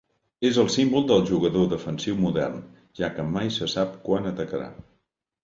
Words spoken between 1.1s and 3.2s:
del jugador defensiu modern, ja